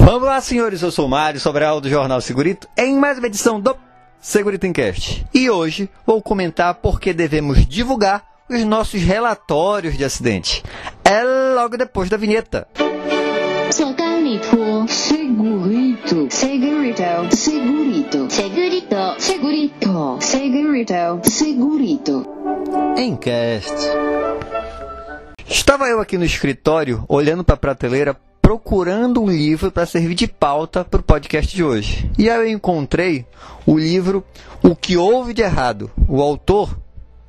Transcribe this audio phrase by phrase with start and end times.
[0.00, 0.80] Vamos lá, senhores.
[0.80, 3.76] Eu sou o Mário Sobral do Jornal Segurito em mais uma edição do
[4.18, 5.26] Segurito Encast.
[5.34, 10.62] E hoje vou comentar por que devemos divulgar os nossos relatórios de acidente.
[11.04, 11.22] É
[11.54, 12.66] logo depois da vinheta.
[13.70, 22.26] Segurito, segurito, segurito, segurito, segurito, segurito, segurito, segurito.
[22.96, 23.74] Encast.
[25.46, 30.26] Estava eu aqui no escritório, olhando para a prateleira, procurando um livro para servir de
[30.26, 32.10] pauta para o podcast de hoje.
[32.18, 33.24] E aí eu encontrei
[33.64, 34.24] o livro
[34.62, 35.90] O que houve de errado.
[36.08, 36.76] O autor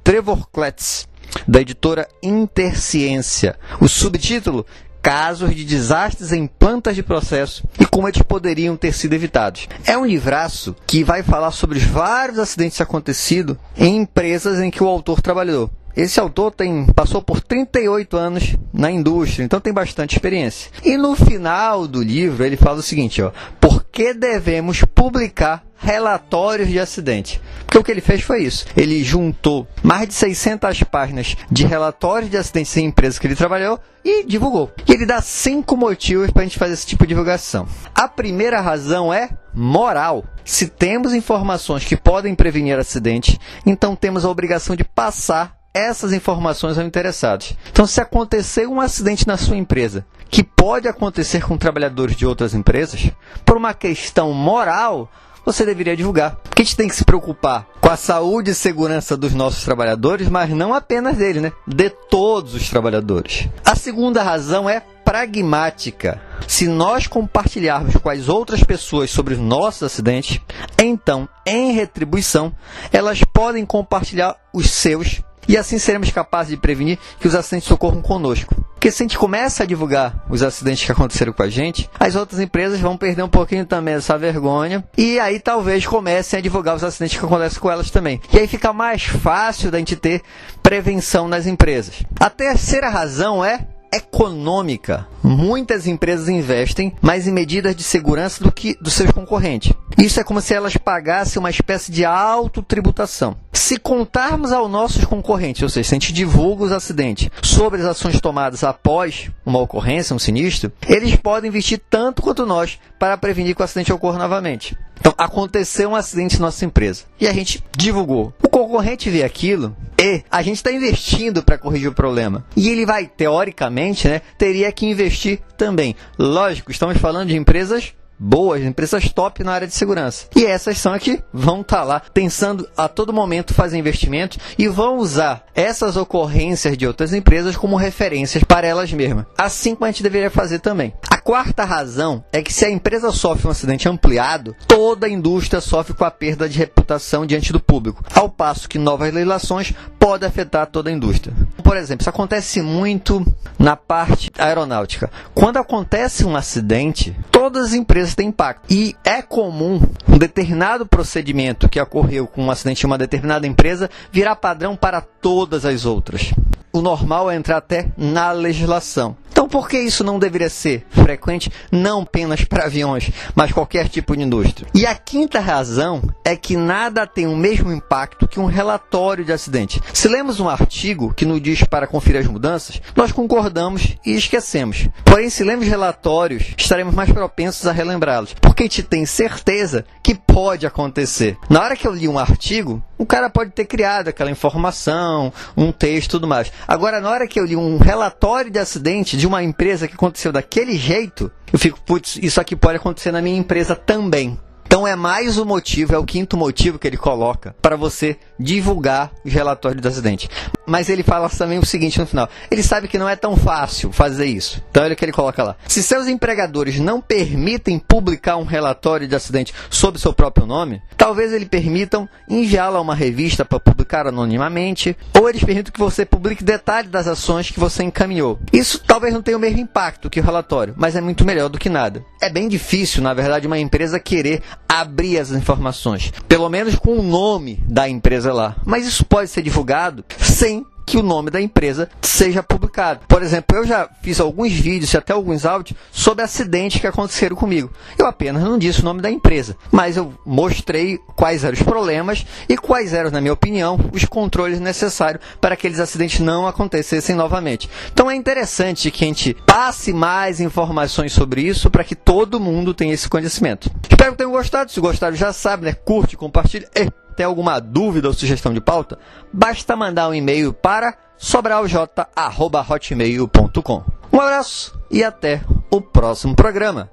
[0.03, 1.07] Trevor Kletz,
[1.47, 3.57] da editora Interciência.
[3.79, 4.65] O subtítulo
[5.03, 9.67] casos de desastres em plantas de processo e como eles poderiam ter sido evitados.
[9.85, 14.81] É um livraço que vai falar sobre os vários acidentes acontecidos em empresas em que
[14.81, 15.69] o autor trabalhou.
[15.95, 20.71] Esse autor tem, passou por 38 anos na indústria, então tem bastante experiência.
[20.83, 26.67] E no final do livro ele fala o seguinte, ó, por que devemos publicar relatórios
[26.67, 27.39] de acidente?
[27.65, 28.65] Porque o que ele fez foi isso.
[28.75, 33.79] Ele juntou mais de 600 páginas de relatórios de acidentes em empresas que ele trabalhou
[34.03, 34.71] e divulgou.
[34.87, 37.67] E ele dá cinco motivos para a gente fazer esse tipo de divulgação.
[37.93, 40.25] A primeira razão é moral.
[40.43, 46.77] Se temos informações que podem prevenir acidentes, então temos a obrigação de passar essas informações
[46.77, 47.55] ao interessados.
[47.71, 52.53] Então, se acontecer um acidente na sua empresa, que pode acontecer com trabalhadores de outras
[52.53, 53.11] empresas,
[53.43, 55.09] por uma questão moral,
[55.45, 56.35] você deveria divulgar.
[56.43, 60.29] Porque a gente tem que se preocupar com a saúde e segurança dos nossos trabalhadores,
[60.29, 61.51] mas não apenas deles, né?
[61.67, 63.49] De todos os trabalhadores.
[63.65, 66.21] A segunda razão é pragmática.
[66.47, 70.39] Se nós compartilharmos com as outras pessoas sobre os nossos acidentes,
[70.81, 72.53] então, em retribuição,
[72.91, 78.01] elas podem compartilhar os seus e assim seremos capazes de prevenir que os acidentes ocorram
[78.01, 78.55] conosco.
[78.83, 82.15] Porque se a gente começa a divulgar os acidentes que aconteceram com a gente, as
[82.15, 84.83] outras empresas vão perder um pouquinho também dessa vergonha.
[84.97, 88.19] E aí talvez comecem a divulgar os acidentes que acontecem com elas também.
[88.33, 90.21] E aí fica mais fácil da gente ter
[90.61, 92.03] prevenção nas empresas.
[92.19, 93.65] A terceira razão é
[93.95, 95.07] econômica.
[95.21, 99.73] Muitas empresas investem mais em medidas de segurança do que dos seus concorrentes.
[99.97, 103.37] Isso é como se elas pagassem uma espécie de autotributação.
[103.53, 107.87] Se contarmos aos nossos concorrentes, ou seja, se a gente divulga os acidentes sobre as
[107.87, 113.55] ações tomadas após uma ocorrência, um sinistro, eles podem investir tanto quanto nós para prevenir
[113.55, 114.75] que o acidente ocorra novamente.
[115.03, 118.33] Então, aconteceu um acidente na nossa empresa e a gente divulgou.
[118.41, 122.45] O concorrente vê aquilo e a gente está investindo para corrigir o problema.
[122.55, 125.93] E ele vai, teoricamente, né, teria que investir também.
[126.17, 130.27] Lógico, estamos falando de empresas boas, empresas top na área de segurança.
[130.33, 134.69] E essas são aqui vão estar tá lá pensando a todo momento fazer investimentos e
[134.69, 139.25] vão usar essas ocorrências de outras empresas como referências para elas mesmas.
[139.37, 140.93] Assim como a gente deveria fazer também.
[141.23, 145.93] Quarta razão é que se a empresa sofre um acidente ampliado, toda a indústria sofre
[145.93, 150.67] com a perda de reputação diante do público, ao passo que novas legislações podem afetar
[150.67, 151.33] toda a indústria.
[151.63, 153.25] Por exemplo, isso acontece muito
[153.57, 155.09] na parte aeronáutica.
[155.33, 158.65] Quando acontece um acidente, todas as empresas têm impacto.
[158.69, 163.89] E é comum um determinado procedimento que ocorreu com um acidente em uma determinada empresa
[164.11, 166.33] virar padrão para todas as outras.
[166.75, 169.15] O normal é entrar até na legislação.
[169.53, 174.23] Por que isso não deveria ser frequente, não apenas para aviões, mas qualquer tipo de
[174.23, 174.67] indústria?
[174.73, 179.31] E a quinta razão é que nada tem o mesmo impacto que um relatório de
[179.31, 179.79] acidente.
[179.93, 184.89] Se lemos um artigo que nos diz para conferir as mudanças, nós concordamos e esquecemos.
[185.05, 190.15] Porém, se lemos relatórios, estaremos mais propensos a relembrá-los, porque a gente tem certeza que
[190.15, 191.37] pode acontecer.
[191.47, 195.73] Na hora que eu li um artigo, o cara pode ter criado aquela informação, um
[195.73, 196.51] texto e tudo mais.
[196.65, 200.31] Agora, na hora que eu li um relatório de acidente de uma empresa que aconteceu
[200.31, 204.39] daquele jeito, eu fico, putz, isso aqui pode acontecer na minha empresa também.
[204.65, 209.11] Então é mais um motivo, é o quinto motivo que ele coloca para você divulgar
[209.23, 210.29] os relatórios do acidente.
[210.65, 213.91] Mas ele fala também o seguinte no final: ele sabe que não é tão fácil
[213.91, 214.61] fazer isso.
[214.69, 215.55] Então olha o que ele coloca lá.
[215.67, 221.33] Se seus empregadores não permitem publicar um relatório de acidente sob seu próprio nome, talvez
[221.33, 226.43] eles permitam enviá-lo a uma revista para publicar anonimamente, ou eles permitam que você publique
[226.43, 228.39] detalhes das ações que você encaminhou.
[228.51, 231.59] Isso talvez não tenha o mesmo impacto que o relatório, mas é muito melhor do
[231.59, 232.03] que nada.
[232.21, 237.03] É bem difícil, na verdade, uma empresa querer abrir as informações, pelo menos com o
[237.03, 238.55] nome da empresa lá.
[238.65, 243.01] Mas isso pode ser divulgado sem que o nome da empresa seja publicado.
[243.07, 247.35] Por exemplo, eu já fiz alguns vídeos e até alguns áudios sobre acidentes que aconteceram
[247.35, 247.71] comigo.
[247.97, 252.25] Eu apenas não disse o nome da empresa, mas eu mostrei quais eram os problemas
[252.47, 257.15] e quais eram, na minha opinião, os controles necessários para que aqueles acidentes não acontecessem
[257.15, 257.69] novamente.
[257.91, 262.73] Então é interessante que a gente passe mais informações sobre isso para que todo mundo
[262.73, 263.71] tenha esse conhecimento.
[263.89, 264.71] Espero que tenham gostado.
[264.71, 265.73] Se gostaram, já sabe, né?
[265.73, 266.67] Curte, compartilhe.
[266.75, 268.99] E tem alguma dúvida ou sugestão de pauta?
[269.31, 273.83] Basta mandar um e-mail para sobralj.hotmail.com.
[274.11, 276.91] Um abraço e até o próximo programa.